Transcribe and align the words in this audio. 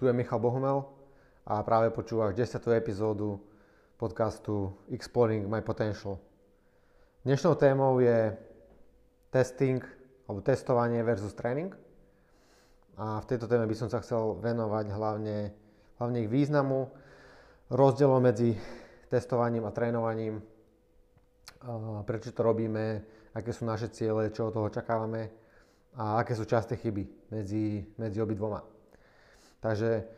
tu 0.00 0.08
je 0.08 0.16
Michal 0.16 0.40
Bohumel 0.40 0.80
a 1.44 1.60
práve 1.60 1.92
počúvaš 1.92 2.32
10. 2.32 2.72
epizódu 2.72 3.36
podcastu 4.00 4.72
Exploring 4.88 5.44
My 5.44 5.60
Potential. 5.60 6.16
Dnešnou 7.20 7.52
témou 7.60 8.00
je 8.00 8.32
testing 9.28 9.84
alebo 10.24 10.40
testovanie 10.40 11.04
versus 11.04 11.36
tréning. 11.36 11.76
A 12.96 13.20
v 13.20 13.28
tejto 13.28 13.44
téme 13.44 13.68
by 13.68 13.76
som 13.76 13.92
sa 13.92 14.00
chcel 14.00 14.40
venovať 14.40 14.88
hlavne, 14.88 15.52
hlavne 16.00 16.18
ich 16.24 16.32
významu, 16.32 16.88
rozdielom 17.68 18.24
medzi 18.24 18.56
testovaním 19.12 19.68
a 19.68 19.76
trénovaním, 19.76 20.40
prečo 22.08 22.32
to 22.32 22.40
robíme, 22.40 23.04
aké 23.36 23.52
sú 23.52 23.68
naše 23.68 23.92
ciele, 23.92 24.32
čo 24.32 24.48
od 24.48 24.56
toho 24.56 24.72
očakávame 24.72 25.28
a 25.92 26.24
aké 26.24 26.32
sú 26.32 26.48
časté 26.48 26.80
chyby 26.80 27.36
medzi, 27.36 27.84
medzi 28.00 28.16
obidvoma. 28.16 28.79
Takže 29.60 30.08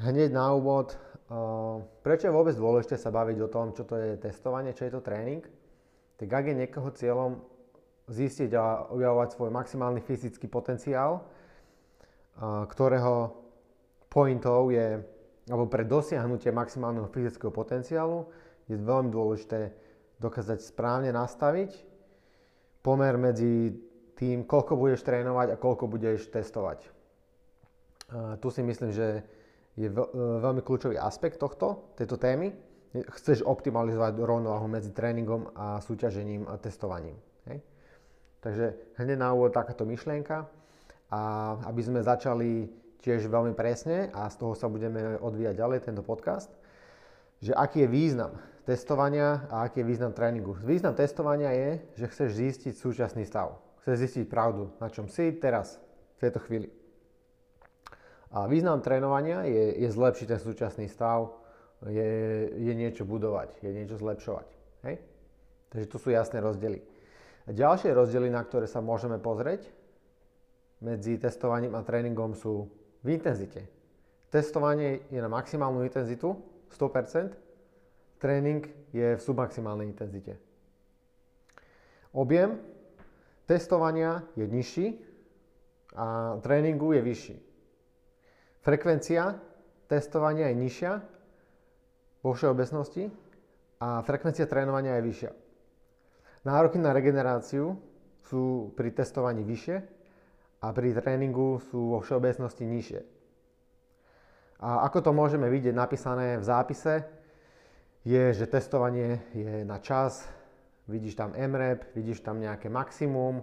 hneď 0.00 0.30
na 0.32 0.52
úvod, 0.52 0.96
prečo 2.04 2.28
je 2.28 2.36
vôbec 2.36 2.52
dôležité 2.52 3.00
sa 3.00 3.08
baviť 3.08 3.38
o 3.40 3.52
tom, 3.52 3.72
čo 3.72 3.88
to 3.88 3.96
je 3.96 4.20
testovanie, 4.20 4.76
čo 4.76 4.84
je 4.84 4.92
to 4.92 5.00
tréning, 5.00 5.44
tak 6.20 6.28
ak 6.28 6.44
je 6.52 6.54
niekoho 6.54 6.88
cieľom 6.92 7.40
zistiť 8.10 8.50
a 8.58 8.92
objavovať 8.92 9.28
svoj 9.38 9.50
maximálny 9.54 10.04
fyzický 10.04 10.50
potenciál, 10.50 11.24
ktorého 12.40 13.40
pointov 14.10 14.74
je, 14.74 15.00
alebo 15.48 15.64
pre 15.70 15.86
dosiahnutie 15.86 16.52
maximálneho 16.52 17.08
fyzického 17.08 17.54
potenciálu 17.54 18.26
je 18.68 18.76
veľmi 18.76 19.08
dôležité 19.08 19.72
dokázať 20.20 20.60
správne 20.60 21.14
nastaviť 21.14 21.72
pomer 22.84 23.16
medzi 23.16 23.72
tým, 24.18 24.44
koľko 24.44 24.76
budeš 24.76 25.06
trénovať 25.06 25.56
a 25.56 25.60
koľko 25.60 25.88
budeš 25.88 26.28
testovať. 26.28 26.99
Tu 28.42 28.48
si 28.50 28.62
myslím, 28.62 28.90
že 28.90 29.22
je 29.78 29.88
e, 29.88 29.94
veľmi 30.40 30.60
kľúčový 30.60 30.98
aspekt 30.98 31.38
tohto, 31.38 31.94
tejto 31.94 32.18
témy. 32.18 32.52
Chceš 32.90 33.46
optimalizovať 33.46 34.18
rovnováhu 34.18 34.66
medzi 34.66 34.90
tréningom 34.90 35.54
a 35.54 35.78
súťažením 35.78 36.50
a 36.50 36.58
testovaním. 36.58 37.14
Hej? 37.46 37.62
Takže 38.42 38.66
hneď 38.98 39.16
na 39.20 39.30
úvod 39.30 39.54
takáto 39.54 39.86
myšlienka 39.86 40.50
a 41.10 41.20
aby 41.70 41.80
sme 41.86 42.02
začali 42.02 42.66
tiež 43.00 43.30
veľmi 43.30 43.54
presne 43.54 44.10
a 44.10 44.26
z 44.26 44.36
toho 44.42 44.58
sa 44.58 44.66
budeme 44.66 45.16
odvíjať 45.22 45.54
ďalej 45.54 45.78
tento 45.86 46.02
podcast, 46.02 46.50
že 47.38 47.54
aký 47.54 47.86
je 47.86 47.88
význam 47.88 48.32
testovania 48.66 49.48
a 49.48 49.70
aký 49.70 49.80
je 49.80 49.86
význam 49.86 50.12
tréningu. 50.12 50.58
Význam 50.60 50.98
testovania 50.98 51.54
je, 51.54 51.70
že 51.94 52.10
chceš 52.10 52.30
zistiť 52.36 52.74
súčasný 52.74 53.22
stav. 53.24 53.56
Chceš 53.80 53.96
zistiť 53.96 54.24
pravdu, 54.28 54.68
na 54.82 54.92
čom 54.92 55.08
si 55.08 55.32
teraz, 55.38 55.80
v 56.20 56.28
tejto 56.28 56.42
chvíli. 56.44 56.79
A 58.30 58.46
význam 58.46 58.78
trénovania 58.78 59.42
je, 59.42 59.82
je 59.82 59.88
zlepšiť 59.90 60.26
ten 60.30 60.40
súčasný 60.40 60.86
stav, 60.86 61.34
je, 61.88 62.10
je 62.54 62.72
niečo 62.76 63.02
budovať, 63.02 63.58
je 63.58 63.70
niečo 63.74 63.98
zlepšovať. 63.98 64.46
Hej? 64.86 64.94
Takže 65.74 65.86
tu 65.90 65.96
sú 65.98 66.14
jasné 66.14 66.38
rozdiely. 66.38 66.78
A 67.48 67.50
ďalšie 67.50 67.90
rozdiely, 67.90 68.30
na 68.30 68.44
ktoré 68.46 68.70
sa 68.70 68.78
môžeme 68.78 69.18
pozrieť 69.18 69.66
medzi 70.78 71.18
testovaním 71.18 71.74
a 71.74 71.82
tréningom 71.82 72.36
sú 72.38 72.70
v 73.02 73.08
intenzite. 73.16 73.66
Testovanie 74.30 75.10
je 75.10 75.18
na 75.18 75.26
maximálnu 75.26 75.82
intenzitu, 75.82 76.38
100%, 76.70 77.34
tréning 78.22 78.62
je 78.94 79.18
v 79.18 79.20
submaximálnej 79.20 79.90
intenzite. 79.90 80.38
Objem 82.14 82.62
testovania 83.46 84.22
je 84.38 84.46
nižší 84.46 84.86
a 85.98 86.38
tréningu 86.38 86.94
je 86.94 87.02
vyšší. 87.02 87.36
Frekvencia 88.60 89.40
testovania 89.88 90.52
je 90.52 90.56
nižšia 90.60 90.92
vo 92.20 92.30
všeobecnosti 92.36 93.08
a 93.80 94.04
frekvencia 94.04 94.44
trénovania 94.44 95.00
je 95.00 95.06
vyššia. 95.08 95.30
Nároky 96.44 96.76
na 96.76 96.92
regeneráciu 96.92 97.76
sú 98.20 98.72
pri 98.76 98.92
testovaní 98.92 99.40
vyššie 99.40 99.76
a 100.60 100.66
pri 100.76 100.92
tréningu 100.92 101.56
sú 101.72 101.96
vo 101.96 101.98
všeobecnosti 102.04 102.64
nižšie. 102.68 103.00
A 104.60 104.84
ako 104.84 105.08
to 105.08 105.10
môžeme 105.16 105.48
vidieť 105.48 105.72
napísané 105.72 106.36
v 106.36 106.44
zápise, 106.44 107.08
je, 108.04 108.32
že 108.36 108.44
testovanie 108.44 109.24
je 109.32 109.64
na 109.64 109.80
čas, 109.80 110.28
vidíš 110.84 111.16
tam 111.16 111.32
MREP, 111.32 111.96
vidíš 111.96 112.20
tam 112.20 112.40
nejaké 112.40 112.68
maximum 112.68 113.40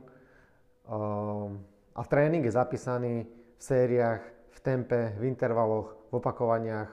um, 0.85 1.57
a 1.97 2.01
tréning 2.05 2.45
je 2.45 2.53
zapísaný 2.53 3.25
v 3.57 3.61
sériách, 3.61 4.21
v 4.51 4.59
tempe, 4.59 5.15
v 5.19 5.23
intervaloch, 5.27 5.95
v 6.09 6.13
opakovaniach, 6.17 6.91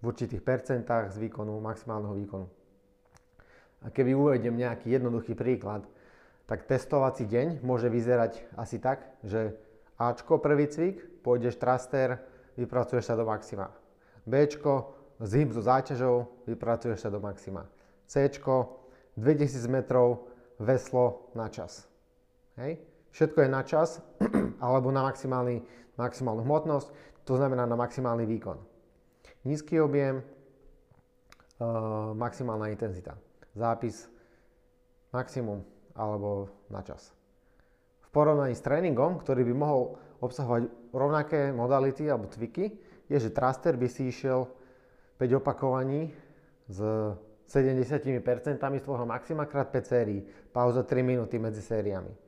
v 0.00 0.04
určitých 0.04 0.42
percentách 0.42 1.14
z 1.14 1.26
výkonu, 1.26 1.58
maximálneho 1.60 2.14
výkonu. 2.14 2.46
A 3.84 3.90
keby 3.90 4.14
uvedem 4.14 4.56
nejaký 4.56 4.98
jednoduchý 4.98 5.36
príklad, 5.38 5.86
tak 6.46 6.66
testovací 6.66 7.26
deň 7.26 7.62
môže 7.66 7.90
vyzerať 7.90 8.38
asi 8.54 8.78
tak, 8.78 9.02
že 9.26 9.54
Ačko 9.98 10.38
prvý 10.38 10.68
cvik, 10.68 11.24
pôjdeš 11.24 11.56
traster, 11.56 12.20
vypracuješ 12.60 13.08
sa 13.08 13.14
do 13.16 13.24
maxima. 13.24 13.72
Bčko, 14.28 14.92
zhyb 15.24 15.50
so 15.56 15.62
záťažou, 15.64 16.28
vypracuješ 16.44 16.98
sa 17.00 17.08
do 17.08 17.18
maxima. 17.18 17.64
Cčko, 18.06 18.84
2000 19.16 19.66
metrov, 19.72 20.28
veslo 20.60 21.32
na 21.32 21.48
čas. 21.48 21.88
Hej? 22.60 22.78
Všetko 23.10 23.44
je 23.44 23.48
na 23.48 23.62
čas, 23.62 24.02
alebo 24.64 24.90
na 24.94 25.06
maximálnu 25.06 26.42
hmotnosť, 26.42 26.88
to 27.26 27.34
znamená 27.34 27.66
na 27.66 27.74
maximálny 27.74 28.24
výkon. 28.26 28.58
Nízky 29.46 29.78
objem, 29.82 30.22
uh, 30.22 32.12
maximálna 32.14 32.70
intenzita. 32.70 33.18
Zápis 33.56 34.06
maximum 35.14 35.64
alebo 35.96 36.50
na 36.68 36.84
čas. 36.84 37.10
V 38.04 38.08
porovnaní 38.12 38.52
s 38.52 38.62
tréningom, 38.62 39.16
ktorý 39.22 39.48
by 39.48 39.54
mohol 39.56 39.96
obsahovať 40.20 40.92
rovnaké 40.92 41.52
modality 41.52 42.08
alebo 42.08 42.28
cviky, 42.28 42.76
je, 43.06 43.16
že 43.16 43.32
thruster 43.32 43.78
by 43.78 43.88
si 43.88 44.10
išiel 44.10 44.50
5 45.16 45.40
opakovaní 45.40 46.12
s 46.68 46.78
70% 47.46 48.58
z 48.58 48.82
tvojho 48.84 49.06
maxima 49.06 49.46
krát 49.46 49.70
5 49.70 49.86
sérií. 49.86 50.20
Pauza 50.50 50.82
3 50.82 51.06
minúty 51.06 51.38
medzi 51.38 51.62
sériami. 51.62 52.25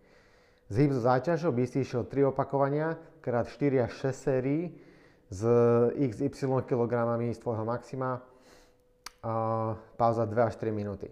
Zhyb 0.69 0.93
so 0.93 1.01
záťažou 1.01 1.53
by 1.53 1.65
si 1.65 1.81
išiel 1.81 2.05
3 2.05 2.29
opakovania 2.29 2.97
krát 3.25 3.49
4 3.49 3.89
až 3.89 4.12
6 4.12 4.27
sérií 4.29 4.77
s 5.33 5.43
XY 5.97 6.65
kg 6.69 6.93
z 7.33 7.39
tvojho 7.41 7.65
maxima. 7.65 8.21
A 9.25 9.33
pauza 9.97 10.25
2 10.25 10.37
až 10.45 10.55
3 10.56 10.71
minúty. 10.71 11.11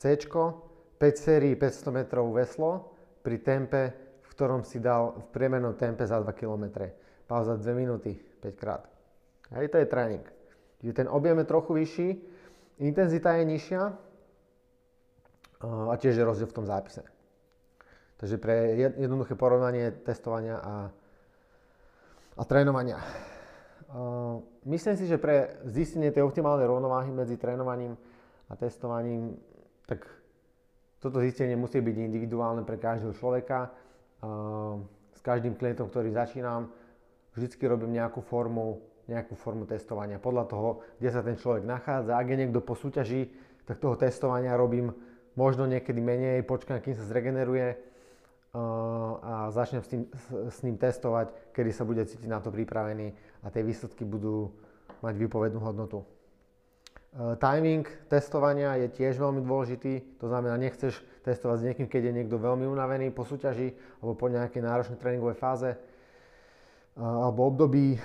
C, 0.00 0.16
5 0.16 0.98
sérií 0.98 1.54
500 1.54 1.94
metrov 1.94 2.32
veslo 2.34 2.96
pri 3.22 3.38
tempe 3.38 4.08
ktorom 4.38 4.62
si 4.62 4.78
dal 4.78 5.18
v 5.18 5.24
priemernom 5.34 5.74
tempe 5.74 6.06
za 6.06 6.22
2 6.22 6.30
km. 6.30 6.86
Pauza 7.26 7.58
2 7.58 7.74
minúty 7.74 8.14
5 8.38 8.54
krát. 8.54 8.86
Hej, 9.50 9.74
to 9.74 9.82
je 9.82 9.86
tréning. 9.90 10.22
Čiže 10.78 11.02
ten 11.02 11.08
objem 11.10 11.42
je 11.42 11.50
trochu 11.50 11.74
vyšší, 11.74 12.08
intenzita 12.78 13.34
je 13.34 13.44
nižšia 13.50 13.82
a 15.90 15.94
tiež 15.98 16.14
je 16.14 16.22
rozdiel 16.22 16.46
v 16.46 16.54
tom 16.54 16.70
zápise. 16.70 17.02
Takže 18.18 18.36
pre 18.42 18.74
jednoduché 18.98 19.38
porovnanie 19.38 19.94
testovania 20.02 20.58
a, 20.58 20.74
a 22.34 22.42
trénovania. 22.42 22.98
Myslím 24.66 24.96
si, 24.98 25.06
že 25.06 25.22
pre 25.22 25.62
zistenie 25.70 26.10
tej 26.10 26.26
optimálnej 26.26 26.66
rovnováhy 26.66 27.14
medzi 27.14 27.38
trénovaním 27.38 27.94
a 28.50 28.58
testovaním, 28.58 29.38
tak 29.86 30.02
toto 30.98 31.22
zistenie 31.22 31.54
musí 31.54 31.78
byť 31.78 31.94
individuálne 31.94 32.66
pre 32.66 32.76
každého 32.76 33.14
človeka 33.14 33.70
s 35.14 35.20
každým 35.22 35.54
klientom, 35.54 35.86
ktorý 35.86 36.10
začínam, 36.10 36.74
vždycky 37.38 37.70
robím 37.70 37.96
nejakú 37.96 38.18
formu, 38.18 38.82
nejakú 39.06 39.38
formu 39.38 39.62
testovania. 39.62 40.18
Podľa 40.18 40.44
toho, 40.50 40.68
kde 40.98 41.10
sa 41.14 41.22
ten 41.22 41.38
človek 41.38 41.62
nachádza. 41.62 42.18
Ak 42.18 42.26
je 42.26 42.34
niekto 42.34 42.60
po 42.60 42.74
súťaži, 42.74 43.30
tak 43.62 43.78
toho 43.78 43.94
testovania 43.94 44.58
robím 44.58 44.90
možno 45.38 45.70
niekedy 45.70 46.02
menej, 46.02 46.42
počkám, 46.42 46.82
kým 46.82 46.98
sa 46.98 47.06
zregeneruje 47.06 47.87
a 49.22 49.52
začnem 49.52 49.82
s, 49.84 49.88
tým, 49.92 50.02
s 50.48 50.58
ním 50.64 50.80
testovať, 50.80 51.52
kedy 51.52 51.70
sa 51.70 51.84
bude 51.84 52.00
cítiť 52.00 52.28
na 52.28 52.40
to 52.40 52.48
pripravený 52.48 53.12
a 53.44 53.52
tie 53.52 53.60
výsledky 53.60 54.08
budú 54.08 54.50
mať 55.04 55.14
výpovednú 55.20 55.60
hodnotu. 55.60 56.02
Timing 57.40 57.88
testovania 58.08 58.76
je 58.84 58.88
tiež 58.92 59.16
veľmi 59.16 59.40
dôležitý, 59.40 60.20
to 60.20 60.28
znamená, 60.28 60.60
nechceš 60.60 61.00
testovať 61.24 61.56
s 61.60 61.66
niekým, 61.72 61.88
keď 61.88 62.02
je 62.08 62.16
niekto 62.20 62.36
veľmi 62.36 62.68
unavený 62.68 63.12
po 63.12 63.24
súťaži 63.24 63.72
alebo 64.00 64.14
po 64.16 64.28
nejakej 64.28 64.60
náročnej 64.64 65.00
tréningovej 65.00 65.36
fáze 65.36 65.70
alebo 66.98 67.48
období, 67.48 67.96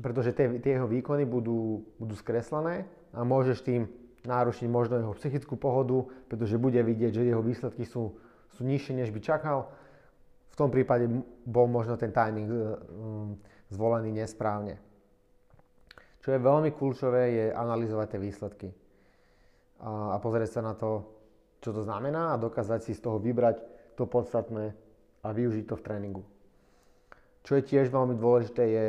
pretože 0.00 0.32
tie, 0.32 0.58
tie 0.58 0.80
jeho 0.80 0.88
výkony 0.88 1.28
budú, 1.28 1.84
budú 2.00 2.14
skreslené 2.16 2.88
a 3.14 3.20
môžeš 3.22 3.62
tým 3.62 3.86
nárušiť 4.24 4.68
možno 4.68 5.00
jeho 5.00 5.16
psychickú 5.16 5.56
pohodu, 5.56 6.04
pretože 6.28 6.60
bude 6.60 6.80
vidieť, 6.80 7.12
že 7.20 7.28
jeho 7.28 7.40
výsledky 7.40 7.88
sú, 7.88 8.16
sú 8.56 8.62
nižšie, 8.64 9.00
než 9.00 9.10
by 9.12 9.20
čakal. 9.20 9.72
V 10.52 10.56
tom 10.56 10.68
prípade 10.68 11.08
bol 11.46 11.66
možno 11.70 11.96
ten 11.96 12.12
timing 12.12 12.48
zvolený 13.70 14.12
nesprávne. 14.12 14.76
Čo 16.20 16.36
je 16.36 16.44
veľmi 16.44 16.70
kľúčové, 16.76 17.22
je 17.32 17.46
analyzovať 17.56 18.06
tie 18.12 18.20
výsledky 18.20 18.68
a, 19.80 20.12
a 20.12 20.16
pozrieť 20.20 20.60
sa 20.60 20.60
na 20.60 20.76
to, 20.76 21.08
čo 21.64 21.72
to 21.72 21.80
znamená 21.80 22.36
a 22.36 22.40
dokázať 22.40 22.80
si 22.84 22.92
z 22.92 23.00
toho 23.00 23.16
vybrať 23.16 23.64
to 23.96 24.04
podstatné 24.04 24.76
a 25.24 25.28
využiť 25.32 25.64
to 25.64 25.76
v 25.80 25.84
tréningu. 25.84 26.24
Čo 27.40 27.56
je 27.56 27.64
tiež 27.64 27.88
veľmi 27.88 28.20
dôležité, 28.20 28.62
je 28.68 28.86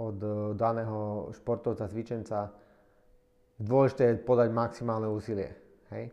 od 0.00 0.16
daného 0.56 1.28
športovca, 1.36 1.88
cvičenca, 1.88 2.52
dôležité 3.60 4.02
je 4.10 4.24
podať 4.24 4.48
maximálne 4.50 5.06
úsilie. 5.06 5.52
Hej? 5.92 6.10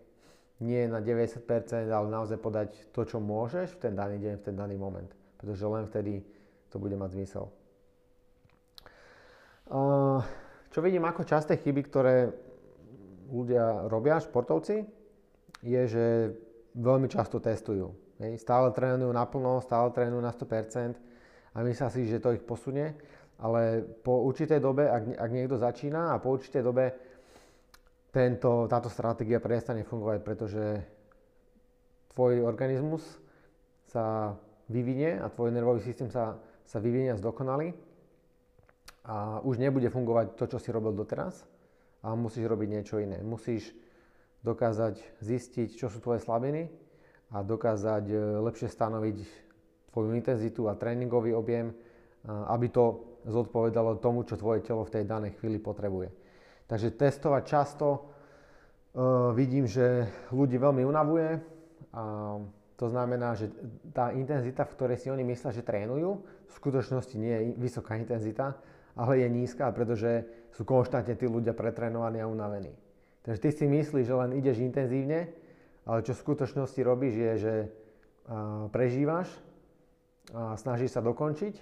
Nie 0.60 0.90
na 0.90 1.00
90%, 1.00 1.88
ale 1.88 2.08
naozaj 2.12 2.38
podať 2.42 2.70
to, 2.92 3.08
čo 3.08 3.24
môžeš 3.24 3.78
v 3.78 3.90
ten 3.90 3.94
daný 3.94 4.20
deň, 4.20 4.34
v 4.42 4.44
ten 4.44 4.56
daný 4.58 4.76
moment. 4.76 5.10
Pretože 5.38 5.64
len 5.70 5.86
vtedy 5.88 6.26
to 6.68 6.82
bude 6.82 6.98
mať 6.98 7.14
zmysel. 7.14 7.46
Čo 10.72 10.80
vidím 10.80 11.04
ako 11.06 11.28
časté 11.28 11.60
chyby, 11.60 11.82
ktoré 11.88 12.32
ľudia 13.28 13.88
robia, 13.92 14.24
športovci, 14.24 14.88
je, 15.62 15.82
že 15.88 16.06
veľmi 16.78 17.12
často 17.12 17.44
testujú. 17.44 17.92
Hej. 18.24 18.42
Stále 18.42 18.72
trénujú 18.72 19.12
naplno, 19.12 19.60
stále 19.62 19.92
trénujú 19.92 20.22
na 20.24 20.32
100% 20.32 20.96
a 21.54 21.58
myslia 21.66 21.90
si, 21.92 22.08
že 22.08 22.24
to 22.24 22.34
ich 22.34 22.42
posunie, 22.42 22.96
ale 23.38 23.86
po 24.02 24.26
určitej 24.26 24.58
dobe, 24.58 24.90
ak, 24.90 25.18
ak 25.18 25.30
niekto 25.30 25.58
začína 25.60 26.16
a 26.16 26.22
po 26.22 26.34
určitej 26.34 26.64
dobe 26.66 26.86
tento, 28.18 28.66
táto 28.66 28.90
stratégia 28.90 29.38
prestane 29.38 29.86
fungovať, 29.86 30.20
pretože 30.26 30.82
tvoj 32.18 32.42
organizmus 32.42 33.06
sa 33.94 34.34
vyvinie 34.74 35.22
a 35.22 35.30
tvoj 35.30 35.54
nervový 35.54 35.86
systém 35.86 36.10
sa, 36.10 36.42
sa 36.66 36.82
vyvinie 36.82 37.14
a 37.14 37.22
zdokonalí 37.22 37.78
a 39.06 39.38
už 39.46 39.62
nebude 39.62 39.86
fungovať 39.94 40.34
to, 40.34 40.50
čo 40.50 40.58
si 40.58 40.74
robil 40.74 40.98
doteraz 40.98 41.46
a 42.02 42.18
musíš 42.18 42.50
robiť 42.50 42.68
niečo 42.74 42.98
iné. 42.98 43.22
Musíš 43.22 43.70
dokázať 44.42 44.98
zistiť, 45.22 45.78
čo 45.78 45.86
sú 45.86 46.02
tvoje 46.02 46.26
slabiny 46.26 46.74
a 47.38 47.46
dokázať 47.46 48.04
e, 48.10 48.16
lepšie 48.42 48.66
stanoviť 48.66 49.18
tvoju 49.94 50.18
intenzitu 50.18 50.66
a 50.66 50.78
tréningový 50.78 51.38
objem, 51.38 51.74
aby 52.28 52.68
to 52.70 53.18
zodpovedalo 53.26 53.98
tomu, 53.98 54.22
čo 54.28 54.38
tvoje 54.38 54.62
telo 54.62 54.84
v 54.86 54.94
tej 54.94 55.04
danej 55.10 55.40
chvíli 55.40 55.58
potrebuje. 55.58 56.27
Takže 56.68 57.00
testovať 57.00 57.44
často 57.48 57.88
e, 57.96 58.00
vidím, 59.32 59.64
že 59.68 60.08
ľudí 60.36 60.60
veľmi 60.60 60.84
unavuje 60.84 61.40
a 61.96 62.04
to 62.78 62.86
znamená, 62.94 63.34
že 63.34 63.50
tá 63.90 64.14
intenzita, 64.14 64.62
v 64.68 64.74
ktorej 64.78 64.98
si 65.02 65.08
oni 65.10 65.26
myslia, 65.26 65.50
že 65.50 65.66
trénujú, 65.66 66.22
v 66.22 66.54
skutočnosti 66.54 67.16
nie 67.18 67.34
je 67.34 67.42
vysoká 67.58 67.98
intenzita, 67.98 68.54
ale 68.94 69.26
je 69.26 69.28
nízka, 69.34 69.74
pretože 69.74 70.28
sú 70.54 70.62
konštantne 70.62 71.18
tí 71.18 71.26
ľudia 71.26 71.58
pretrenovaní 71.58 72.22
a 72.22 72.30
unavení. 72.30 72.74
Takže 73.26 73.40
ty 73.42 73.50
si 73.50 73.66
myslíš, 73.66 74.06
že 74.06 74.16
len 74.16 74.32
ideš 74.38 74.62
intenzívne, 74.62 75.34
ale 75.90 76.06
čo 76.06 76.14
v 76.14 76.24
skutočnosti 76.24 76.82
robíš 76.86 77.16
je, 77.18 77.34
že 77.38 77.54
prežívaš, 78.70 79.28
a 80.36 80.60
snažíš 80.60 81.00
sa 81.00 81.02
dokončiť 81.02 81.56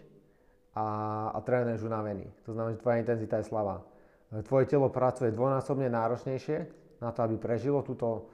a, 0.74 0.86
a 1.32 1.40
trénuješ 1.46 1.86
unavený. 1.86 2.26
To 2.50 2.58
znamená, 2.58 2.74
že 2.74 2.82
tvoja 2.82 2.98
intenzita 2.98 3.38
je 3.38 3.46
slabá. 3.46 3.86
Tvoje 4.30 4.66
telo 4.66 4.90
pracuje 4.90 5.30
dvojnásobne 5.30 5.86
náročnejšie 5.92 6.58
na 7.04 7.14
to, 7.14 7.20
aby 7.22 7.36
prežilo 7.38 7.86
túto 7.86 8.34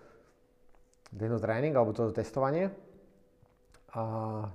tento 1.12 1.40
tréning 1.44 1.76
alebo 1.76 1.92
toto 1.92 2.16
testovanie 2.16 2.72
a 3.92 4.02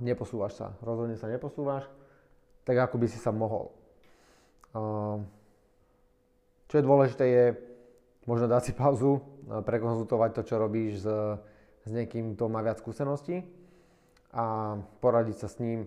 neposúvaš 0.01 0.57
sa. 0.57 0.69
Rozhodne 0.81 1.21
sa 1.21 1.29
neposúvaš 1.29 1.85
tak, 2.65 2.81
ako 2.81 2.97
by 2.97 3.07
si 3.07 3.21
sa 3.21 3.31
mohol. 3.31 3.69
Čo 6.67 6.75
je 6.75 6.85
dôležité 6.85 7.25
je 7.29 7.45
možno 8.25 8.49
dať 8.49 8.63
si 8.65 8.73
pauzu, 8.73 9.21
prekonzultovať 9.47 10.31
to, 10.35 10.43
čo 10.43 10.55
robíš 10.59 11.05
s, 11.05 11.09
s 11.87 11.91
niekým, 11.93 12.35
kto 12.35 12.51
má 12.51 12.65
viac 12.65 12.81
skúseností 12.81 13.45
a 14.35 14.75
poradiť 14.99 15.37
sa 15.47 15.49
s 15.53 15.61
ním, 15.63 15.87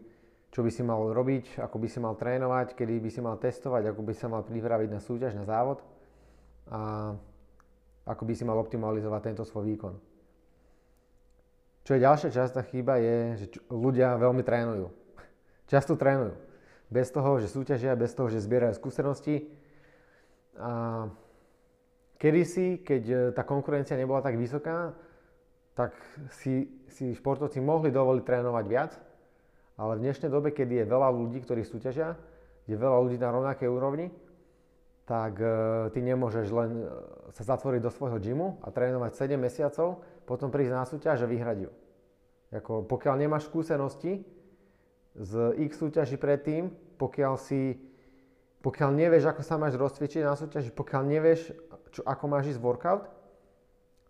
čo 0.50 0.66
by 0.66 0.72
si 0.74 0.81
mal 0.81 1.13
robiť, 1.13 1.62
ako 1.62 1.78
by 1.78 1.88
si 1.88 2.00
mal 2.01 2.18
trénovať, 2.18 2.74
kedy 2.74 2.98
by 2.98 3.10
si 3.13 3.22
mal 3.22 3.38
testovať, 3.38 3.94
ako 3.94 4.01
by 4.01 4.13
sa 4.18 4.28
mal 4.28 4.42
pripraviť 4.42 4.90
na 4.90 5.00
súťaž, 5.01 5.38
na 5.38 5.46
závod 5.46 5.86
a 6.69 7.13
ako 8.10 8.24
by 8.25 8.34
si 8.34 8.44
mal 8.46 8.57
optimalizovať 8.57 9.22
tento 9.30 9.44
svoj 9.46 9.69
výkon. 9.69 9.94
Čo 11.86 11.98
je 11.98 12.06
ďalšia 12.06 12.30
častá 12.34 12.66
chyba 12.66 12.98
je, 12.98 13.18
že 13.46 13.46
ľudia 13.69 14.18
veľmi 14.18 14.42
trénujú. 14.42 14.90
Často 15.72 15.94
trénujú 15.94 16.34
bez 16.90 17.13
toho, 17.13 17.38
že 17.38 17.48
súťažia, 17.48 17.94
bez 17.94 18.18
toho, 18.18 18.34
že 18.34 18.42
zbierajú 18.42 18.74
skúsenosti. 18.74 19.45
A 20.57 21.06
kedysi, 22.18 22.81
keď 22.81 23.04
e, 23.06 23.16
tá 23.31 23.45
konkurencia 23.45 23.95
nebola 23.95 24.25
tak 24.25 24.36
vysoká, 24.36 24.98
tak 25.78 25.94
si, 26.34 26.68
si 26.92 27.13
športovci 27.16 27.62
mohli 27.62 27.94
dovoliť 27.94 28.24
trénovať 28.25 28.66
viac, 28.68 28.92
ale 29.80 29.96
v 29.96 30.04
dnešnej 30.04 30.28
dobe, 30.28 30.52
kedy 30.52 30.84
je 30.84 30.92
veľa 30.92 31.08
ľudí, 31.08 31.40
ktorí 31.40 31.64
súťažia, 31.64 32.20
je 32.68 32.76
veľa 32.76 33.00
ľudí 33.00 33.16
na 33.16 33.31
rovnakej 33.31 33.72
úrovni, 33.72 34.12
tak 35.08 35.40
uh, 35.40 35.88
ty 35.90 36.06
nemôžeš 36.06 36.48
len 36.54 36.86
e, 36.86 37.34
sa 37.34 37.56
zatvoriť 37.56 37.81
do 37.81 37.90
svojho 37.90 38.22
gymu 38.22 38.62
a 38.62 38.70
trénovať 38.70 39.26
7 39.26 39.42
mesiacov, 39.42 40.06
potom 40.30 40.54
prísť 40.54 40.74
na 40.78 40.86
súťaž 40.86 41.26
a 41.26 41.31
vyhrať 41.31 41.66
ju. 41.66 41.72
Ako, 42.54 42.86
pokiaľ 42.86 43.18
nemáš 43.18 43.50
skúsenosti, 43.50 44.22
z 45.18 45.34
X 45.66 45.81
súťaží 45.81 46.22
predtým, 46.22 46.70
pokiaľ 47.02 47.42
si, 47.42 47.81
pokiaľ 48.62 48.90
nevieš, 48.94 49.34
ako 49.34 49.42
sa 49.42 49.58
máš 49.58 49.74
rozcvičiť 49.81 50.22
na 50.22 50.38
súťaži, 50.38 50.70
pokiaľ 50.78 51.02
nevieš, 51.10 51.58
čo, 51.90 52.06
ako 52.06 52.24
máš 52.30 52.54
ísť 52.54 52.62
workout, 52.62 53.10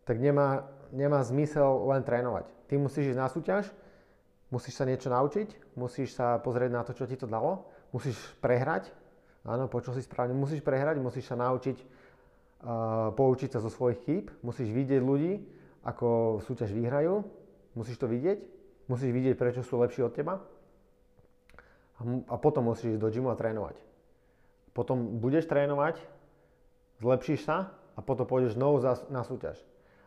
tak 0.04 0.20
nemá, 0.20 0.68
nemá 0.92 1.24
zmysel 1.24 1.88
len 1.96 2.04
trénovať. 2.04 2.52
Ty 2.68 2.74
musíš 2.76 3.16
ísť 3.16 3.22
na 3.24 3.30
súťaž, 3.32 3.72
musíš 4.50 4.82
sa 4.82 4.86
niečo 4.86 5.10
naučiť, 5.14 5.78
musíš 5.78 6.18
sa 6.18 6.42
pozrieť 6.42 6.72
na 6.74 6.82
to, 6.82 6.98
čo 6.98 7.06
ti 7.06 7.18
to 7.18 7.30
dalo, 7.30 7.70
musíš 7.94 8.18
prehrať, 8.42 8.90
áno, 9.46 9.70
počul 9.70 9.94
si 9.94 10.06
správne, 10.06 10.34
musíš 10.34 10.66
prehrať, 10.66 10.98
musíš 10.98 11.30
sa 11.30 11.38
naučiť 11.38 11.78
uh, 11.80 13.14
poučiť 13.14 13.50
sa 13.54 13.60
zo 13.62 13.70
svojich 13.70 14.00
chýb, 14.06 14.26
musíš 14.42 14.70
vidieť 14.74 15.02
ľudí, 15.02 15.42
ako 15.86 16.42
súťaž 16.44 16.74
vyhrajú, 16.74 17.24
musíš 17.78 18.02
to 18.02 18.10
vidieť, 18.10 18.40
musíš 18.90 19.10
vidieť, 19.14 19.36
prečo 19.38 19.62
sú 19.62 19.78
lepší 19.80 20.02
od 20.06 20.14
teba, 20.14 20.42
a 22.32 22.36
potom 22.40 22.72
musíš 22.72 22.96
ísť 22.96 23.02
do 23.04 23.12
gymu 23.12 23.28
a 23.28 23.36
trénovať. 23.36 23.76
Potom 24.72 25.20
budeš 25.20 25.52
trénovať, 25.52 26.00
zlepšíš 27.04 27.44
sa 27.44 27.76
a 27.96 28.00
potom 28.00 28.24
pôjdeš 28.24 28.56
znovu 28.56 28.80
na 29.12 29.28
súťaž. 29.28 29.60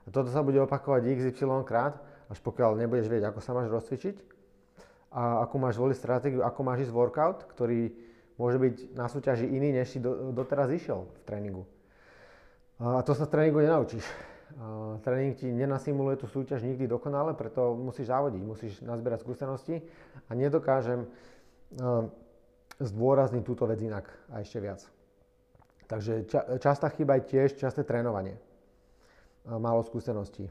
A 0.02 0.08
toto 0.08 0.32
sa 0.32 0.40
bude 0.40 0.56
opakovať 0.64 1.04
XY 1.04 1.68
krát, 1.68 2.00
až 2.32 2.40
pokiaľ 2.40 2.80
nebudeš 2.80 3.12
vedieť, 3.12 3.28
ako 3.28 3.40
sa 3.44 3.52
máš 3.52 3.68
rozcvičiť 3.68 4.16
a 5.12 5.44
ako 5.44 5.56
máš 5.60 5.76
voliť 5.76 5.96
stratégiu, 5.96 6.40
ako 6.40 6.60
máš 6.64 6.88
ísť 6.88 6.96
workout, 6.96 7.44
ktorý 7.52 7.92
môže 8.40 8.56
byť 8.56 8.96
na 8.96 9.06
súťaži 9.12 9.44
iný, 9.44 9.76
než 9.76 9.92
si 9.92 9.98
do, 10.00 10.32
doteraz 10.32 10.72
išiel 10.72 11.04
v 11.04 11.20
tréningu. 11.28 11.64
A 12.80 13.04
to 13.04 13.12
sa 13.12 13.28
v 13.28 13.32
tréningu 13.36 13.60
nenaučíš. 13.60 14.02
Tréning 15.04 15.36
ti 15.36 15.48
nenasimuluje 15.48 16.20
tú 16.20 16.26
súťaž 16.28 16.64
nikdy 16.64 16.84
dokonale, 16.88 17.32
preto 17.36 17.76
musíš 17.76 18.08
závodiť, 18.08 18.42
musíš 18.42 18.72
nazbierať 18.84 19.24
skúsenosti 19.24 19.80
a 20.28 20.30
nedokážem 20.32 21.08
zdôrazniť 22.80 23.42
túto 23.44 23.64
vec 23.68 23.80
inak 23.80 24.08
a 24.32 24.40
ešte 24.40 24.60
viac. 24.60 24.80
Takže 25.88 26.24
ča, 26.24 26.40
častá 26.56 26.88
chyba 26.88 27.20
je 27.20 27.36
tiež 27.36 27.60
časté 27.60 27.84
trénovanie. 27.84 28.36
Málo 29.44 29.84
skúseností. 29.84 30.48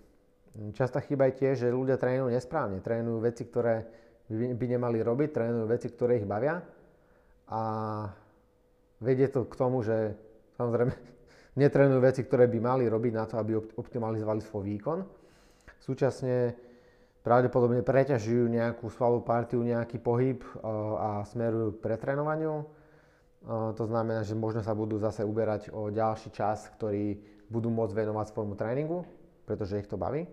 Častá 0.77 1.01
chyba 1.01 1.31
je 1.31 1.39
tiež, 1.41 1.55
že 1.65 1.73
ľudia 1.73 1.97
trénujú 1.97 2.29
nesprávne. 2.29 2.83
Trénujú 2.83 3.23
veci, 3.23 3.47
ktoré 3.47 3.87
by 4.31 4.65
nemali 4.65 5.03
robiť, 5.03 5.29
trénujú 5.35 5.65
veci, 5.67 5.87
ktoré 5.91 6.23
ich 6.23 6.27
bavia 6.27 6.63
a 7.51 7.61
vedie 9.03 9.27
to 9.27 9.43
k 9.43 9.53
tomu, 9.59 9.83
že 9.83 10.15
samozrejme 10.55 10.93
netrénujú 11.61 11.99
veci, 11.99 12.21
ktoré 12.23 12.47
by 12.47 12.59
mali 12.63 12.83
robiť 12.87 13.13
na 13.13 13.25
to, 13.27 13.35
aby 13.35 13.59
optimalizovali 13.59 14.39
svoj 14.39 14.63
výkon. 14.71 14.99
Súčasne 15.81 16.55
pravdepodobne 17.25 17.83
preťažujú 17.83 18.47
nejakú 18.47 18.87
svalovú 18.93 19.25
partiu, 19.25 19.59
nejaký 19.65 19.99
pohyb 19.99 20.39
eh, 20.39 20.49
a 20.95 21.27
smerujú 21.27 21.75
k 21.75 21.83
pretrénovaniu. 21.83 22.63
Eh, 22.63 22.65
to 23.75 23.83
znamená, 23.83 24.23
že 24.23 24.37
možno 24.37 24.63
sa 24.63 24.71
budú 24.71 24.95
zase 25.01 25.27
uberať 25.27 25.73
o 25.75 25.91
ďalší 25.91 26.31
čas, 26.31 26.71
ktorý 26.79 27.19
budú 27.51 27.67
môcť 27.67 27.91
venovať 27.91 28.31
svojmu 28.31 28.55
tréningu, 28.55 29.03
pretože 29.43 29.83
ich 29.83 29.91
to 29.91 29.99
baví. 29.99 30.23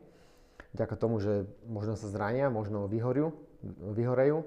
Vďaka 0.76 0.94
tomu, 0.94 1.18
že 1.18 1.48
možno 1.66 1.98
sa 1.98 2.06
zrania, 2.06 2.52
možno 2.52 2.86
vyhoriu, 2.86 3.34
vyhorejú. 3.66 4.44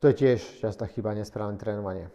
To 0.00 0.04
je 0.04 0.14
tiež 0.14 0.60
častá 0.60 0.84
chyba 0.84 1.16
nesprávne 1.16 1.56
trénovanie. 1.56 2.12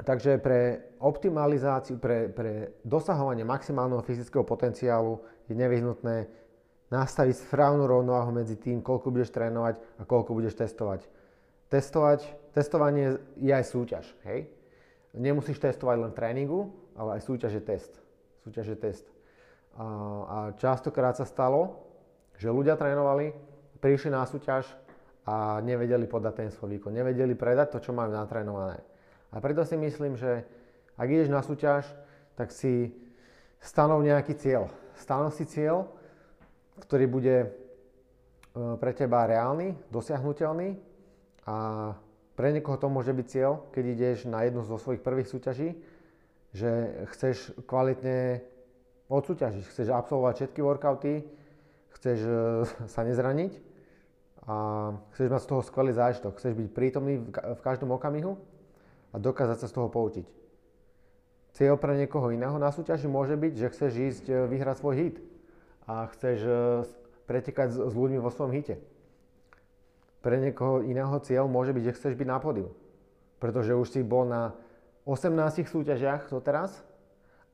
Takže 0.00 0.40
pre 0.40 0.80
optimalizáciu, 0.98 2.00
pre, 2.00 2.32
pre 2.32 2.72
dosahovanie 2.82 3.44
maximálneho 3.44 4.00
fyzického 4.00 4.42
potenciálu 4.48 5.20
je 5.44 5.54
nevyhnutné 5.54 6.24
nastaviť 6.90 7.46
správnu 7.46 7.84
rovnováhu 7.86 8.32
medzi 8.32 8.56
tým, 8.56 8.80
koľko 8.80 9.12
budeš 9.12 9.30
trénovať 9.30 9.78
a 10.00 10.02
koľko 10.08 10.34
budeš 10.34 10.58
testovať. 10.58 11.06
testovať, 11.70 12.26
testovanie 12.50 13.20
je 13.38 13.52
aj 13.54 13.64
súťaž, 13.70 14.04
hej? 14.26 14.50
Nemusíš 15.14 15.62
testovať 15.62 15.96
len 16.02 16.12
tréningu, 16.16 16.74
ale 16.98 17.20
aj 17.20 17.30
súťaž 17.30 17.60
je 17.60 17.62
test. 17.62 17.92
Súťaž 18.42 18.74
je 18.74 18.78
test. 18.78 19.06
A, 19.78 19.84
a 19.86 20.38
častokrát 20.58 21.14
sa 21.14 21.28
stalo, 21.28 21.89
že 22.40 22.48
ľudia 22.48 22.80
trénovali, 22.80 23.36
prišli 23.84 24.08
na 24.08 24.24
súťaž 24.24 24.64
a 25.28 25.60
nevedeli 25.60 26.08
podať 26.08 26.32
ten 26.40 26.48
svoj 26.48 26.80
výkon, 26.80 26.96
nevedeli 26.96 27.36
predať 27.36 27.76
to, 27.76 27.78
čo 27.84 27.92
majú 27.92 28.16
natrénované. 28.16 28.80
A 29.28 29.44
preto 29.44 29.60
si 29.68 29.76
myslím, 29.76 30.16
že 30.16 30.48
ak 30.96 31.04
ideš 31.04 31.28
na 31.28 31.44
súťaž, 31.44 31.84
tak 32.40 32.48
si 32.48 32.96
stanov 33.60 34.00
nejaký 34.00 34.40
cieľ. 34.40 34.72
Stanov 34.96 35.36
si 35.36 35.44
cieľ, 35.44 35.84
ktorý 36.80 37.04
bude 37.04 37.36
e, 37.44 37.48
pre 38.80 38.96
teba 38.96 39.28
reálny, 39.28 39.76
dosiahnutelný 39.92 40.80
a 41.44 41.56
pre 42.32 42.56
niekoho 42.56 42.80
to 42.80 42.88
môže 42.88 43.12
byť 43.12 43.26
cieľ, 43.28 43.68
keď 43.68 43.84
ideš 43.84 44.18
na 44.24 44.48
jednu 44.48 44.64
zo 44.64 44.80
svojich 44.80 45.04
prvých 45.04 45.28
súťaží, 45.28 45.76
že 46.56 47.04
chceš 47.12 47.52
kvalitne 47.68 48.40
odsúťažiť, 49.12 49.62
chceš 49.68 49.92
absolvovať 49.92 50.34
všetky 50.48 50.60
workouty, 50.64 51.14
chceš 51.98 52.18
e, 52.22 52.32
sa 52.92 53.02
nezraniť 53.02 53.52
a 54.46 54.56
chceš 55.14 55.28
mať 55.30 55.42
z 55.44 55.48
toho 55.48 55.62
skvelý 55.62 55.92
zážitok, 55.92 56.38
chceš 56.40 56.56
byť 56.56 56.68
prítomný 56.72 57.20
v 57.30 57.60
každom 57.60 57.92
okamihu 57.94 58.40
a 59.12 59.16
dokázať 59.20 59.58
sa 59.62 59.66
z 59.68 59.74
toho 59.76 59.88
poučiť. 59.92 60.26
Cieľ 61.54 61.76
pre 61.76 61.98
niekoho 61.98 62.30
iného 62.30 62.56
na 62.56 62.70
súťaži 62.70 63.10
môže 63.10 63.34
byť, 63.34 63.52
že 63.58 63.70
chceš 63.74 63.92
ísť 63.94 64.24
e, 64.30 64.34
vyhrať 64.48 64.76
svoj 64.80 64.94
hit 64.96 65.16
a 65.84 66.06
chceš 66.14 66.38
e, 66.46 66.52
pretekať 67.26 67.74
s 67.74 67.94
ľuďmi 67.94 68.18
vo 68.22 68.30
svojom 68.30 68.54
hite. 68.54 68.78
Pre 70.20 70.36
niekoho 70.36 70.84
iného 70.84 71.16
cieľ 71.24 71.48
môže 71.48 71.72
byť, 71.72 71.84
že 71.90 71.96
chceš 71.96 72.14
byť 72.14 72.28
na 72.28 72.38
pódiu. 72.38 72.68
Pretože 73.40 73.72
už 73.72 73.88
si 73.88 74.00
bol 74.04 74.28
na 74.28 74.52
18 75.08 75.64
súťažiach 75.64 76.28
doteraz 76.28 76.84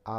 a 0.02 0.16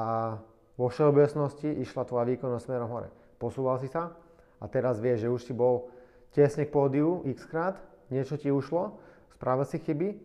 vo 0.80 0.88
všeobecnosti 0.88 1.68
išla 1.84 2.08
tvoja 2.08 2.24
výkonnosť 2.24 2.66
smerom 2.66 2.90
hore. 2.90 3.10
Posúval 3.38 3.78
si 3.78 3.90
sa 3.90 4.14
a 4.58 4.66
teraz 4.66 4.98
vieš, 4.98 5.26
že 5.26 5.34
už 5.34 5.42
si 5.46 5.54
bol 5.54 5.90
tesne 6.34 6.66
k 6.66 6.74
pódiu 6.74 7.22
x 7.26 7.46
krát, 7.46 7.78
niečo 8.10 8.38
ti 8.38 8.50
ušlo, 8.50 8.98
spravil 9.38 9.66
si 9.66 9.78
chyby, 9.78 10.18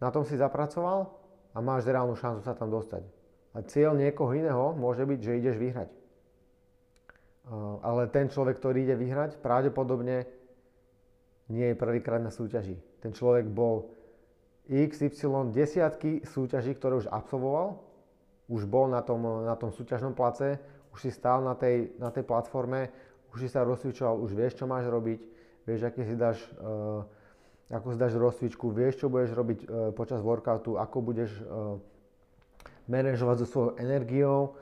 na 0.00 0.08
tom 0.12 0.24
si 0.24 0.36
zapracoval 0.36 1.08
a 1.52 1.58
máš 1.60 1.88
reálnu 1.88 2.16
šancu 2.16 2.44
sa 2.44 2.56
tam 2.56 2.68
dostať. 2.72 3.04
A 3.56 3.64
cieľ 3.64 3.96
niekoho 3.96 4.36
iného 4.36 4.76
môže 4.76 5.04
byť, 5.08 5.20
že 5.20 5.38
ideš 5.40 5.56
vyhrať. 5.56 5.88
Ale 7.80 8.10
ten 8.12 8.28
človek, 8.28 8.60
ktorý 8.60 8.84
ide 8.84 8.96
vyhrať, 8.98 9.40
pravdepodobne 9.40 10.28
nie 11.48 11.66
je 11.72 11.76
prvýkrát 11.78 12.18
na 12.18 12.34
súťaži. 12.34 12.76
Ten 13.00 13.14
človek 13.14 13.46
bol 13.46 13.88
XY 14.66 15.54
desiatky 15.54 16.26
súťaží, 16.26 16.74
ktoré 16.74 16.98
už 16.98 17.06
absolvoval, 17.06 17.78
už 18.50 18.66
bol 18.66 18.90
na 18.90 18.98
tom, 19.00 19.46
na 19.46 19.54
tom 19.54 19.70
súťažnom 19.70 20.12
place, 20.12 20.58
už 20.96 21.04
si 21.04 21.12
stál 21.12 21.44
na 21.44 21.52
tej, 21.52 21.92
na 22.00 22.08
tej 22.08 22.24
platforme, 22.24 22.88
už 23.36 23.44
si 23.44 23.48
sa 23.52 23.60
rozcvičoval, 23.68 24.16
už 24.16 24.32
vieš, 24.32 24.56
čo 24.56 24.64
máš 24.64 24.88
robiť, 24.88 25.20
vieš, 25.68 25.92
aké 25.92 26.08
si 26.08 26.16
dáš, 26.16 26.40
uh, 26.56 27.04
ako 27.68 27.92
si 27.92 27.98
dáš 28.00 28.16
rozcvičku, 28.16 28.72
vieš, 28.72 29.04
čo 29.04 29.12
budeš 29.12 29.36
robiť 29.36 29.58
uh, 29.60 29.68
počas 29.92 30.24
workoutu, 30.24 30.80
ako 30.80 30.96
budeš 31.04 31.36
uh, 31.44 31.76
manažovať 32.88 33.44
so 33.44 33.46
svojou 33.46 33.72
energiou, 33.76 34.56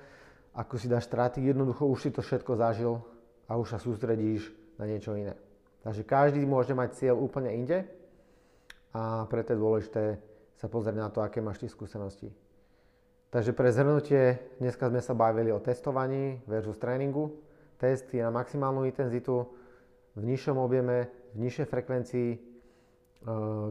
ako 0.59 0.75
si 0.75 0.91
dáš 0.91 1.07
stratégiu, 1.07 1.55
jednoducho 1.55 1.87
už 1.87 2.03
si 2.03 2.11
to 2.11 2.19
všetko 2.19 2.59
zažil 2.59 2.99
a 3.47 3.55
už 3.55 3.71
sa 3.71 3.79
sústredíš 3.79 4.51
na 4.75 4.91
niečo 4.91 5.15
iné. 5.15 5.39
Takže 5.87 6.03
každý 6.03 6.43
môže 6.43 6.75
mať 6.75 6.99
cieľ 6.99 7.23
úplne 7.23 7.55
inde 7.55 7.87
a 8.91 9.23
preto 9.31 9.55
je 9.55 9.63
dôležité 9.63 10.05
sa 10.59 10.67
pozrieť 10.67 10.99
na 10.99 11.09
to, 11.15 11.23
aké 11.23 11.39
máš 11.39 11.63
ty 11.63 11.71
skúsenosti. 11.71 12.35
Takže 13.35 13.51
pre 13.51 13.67
zhrnutie, 13.75 14.39
dneska 14.63 14.87
sme 14.87 15.03
sa 15.03 15.11
bavili 15.11 15.51
o 15.51 15.59
testovaní 15.59 16.39
versus 16.47 16.79
tréningu. 16.79 17.35
Test 17.83 18.07
je 18.15 18.23
na 18.23 18.31
maximálnu 18.31 18.87
intenzitu, 18.87 19.51
v 20.15 20.23
nižšom 20.23 20.55
objeme, 20.55 21.11
v 21.35 21.43
nižšej 21.43 21.67
frekvencii, 21.67 22.31
e, 22.31 22.39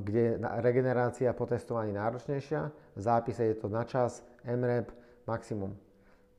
kde 0.04 0.20
je 0.20 0.32
regenerácia 0.60 1.32
po 1.32 1.48
testovaní 1.48 1.96
náročnejšia. 1.96 2.62
V 2.92 3.00
zápise 3.00 3.40
je 3.40 3.56
to 3.56 3.72
na 3.72 3.88
čas, 3.88 4.20
MREP, 4.44 4.92
maximum. 5.32 5.80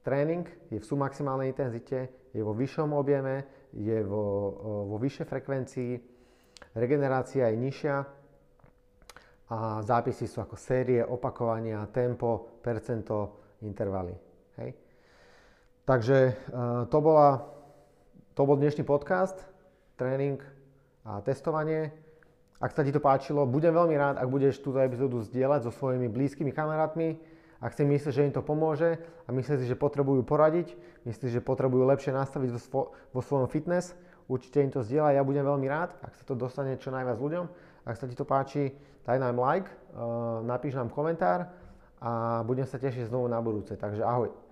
Tréning 0.05 0.45
je 0.69 0.77
v 0.77 0.85
submaximálnej 0.85 1.49
intenzite, 1.49 2.29
je 2.29 2.45
vo 2.45 2.53
vyššom 2.53 2.93
objeme, 2.93 3.49
je 3.73 4.05
vo, 4.05 4.53
vo 4.85 5.01
vyššej 5.01 5.25
frekvencii, 5.25 5.93
regenerácia 6.77 7.49
je 7.49 7.57
nižšia 7.57 8.05
a 9.51 9.85
zápisy 9.85 10.25
sú 10.25 10.41
ako 10.41 10.57
série, 10.57 11.05
opakovania, 11.05 11.85
tempo, 11.93 12.61
percento, 12.65 13.45
intervaly. 13.61 14.17
Hej. 14.57 14.73
Takže 15.85 16.17
e, 16.25 16.33
to, 16.89 16.99
bola, 17.05 17.45
to 18.33 18.43
bol 18.49 18.57
dnešný 18.57 18.89
podcast, 18.89 19.37
tréning 20.01 20.41
a 21.05 21.21
testovanie. 21.21 21.93
Ak 22.57 22.73
sa 22.73 22.81
ti 22.81 22.89
to 22.89 23.05
páčilo, 23.05 23.45
budem 23.45 23.77
veľmi 23.77 23.93
rád, 23.93 24.17
ak 24.17 24.33
budeš 24.33 24.65
túto 24.65 24.81
epizódu 24.81 25.21
zdieľať 25.21 25.69
so 25.69 25.73
svojimi 25.77 26.09
blízkymi 26.09 26.49
kamarátmi, 26.49 27.21
ak 27.61 27.77
si 27.77 27.85
myslíš, 27.85 28.15
že 28.17 28.25
im 28.25 28.33
to 28.33 28.41
pomôže 28.41 28.97
a 29.25 29.29
myslíš 29.33 29.65
si, 29.65 29.67
že 29.69 29.77
potrebujú 29.77 30.25
poradiť, 30.25 30.73
myslíš, 31.05 31.41
že 31.41 31.45
potrebujú 31.45 31.85
lepšie 31.85 32.17
nastaviť 32.17 32.49
vo, 32.53 32.61
svo, 32.61 32.83
vo 33.13 33.21
svojom 33.21 33.49
fitness, 33.53 33.93
určite 34.29 34.65
im 34.65 34.73
to 34.73 34.81
zdieľa, 34.81 35.21
ja 35.21 35.23
budem 35.25 35.45
veľmi 35.45 35.69
rád, 35.69 35.93
ak 36.01 36.17
sa 36.17 36.25
to 36.25 36.33
dostane 36.33 36.81
čo 36.81 36.89
najviac 36.89 37.21
ľuďom. 37.21 37.74
Ak 37.85 38.01
sa 38.01 38.09
ti 38.09 38.17
to 38.17 38.25
páči, 38.25 38.73
daj 39.05 39.21
nám 39.21 39.37
like, 39.37 39.69
uh, 39.93 40.41
napíš 40.41 40.75
nám 40.75 40.89
komentár 40.89 41.49
a 42.01 42.41
budem 42.45 42.65
sa 42.65 42.81
tešiť 42.81 43.09
znovu 43.09 43.29
na 43.29 43.41
budúce. 43.41 43.77
Takže 43.77 44.05
ahoj. 44.05 44.44